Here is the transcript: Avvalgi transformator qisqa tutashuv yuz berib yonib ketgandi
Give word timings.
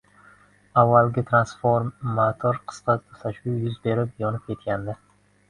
Avvalgi 0.83 1.23
transformator 1.31 2.59
qisqa 2.73 2.97
tutashuv 3.03 3.61
yuz 3.67 3.79
berib 3.87 4.27
yonib 4.27 4.51
ketgandi 4.51 4.99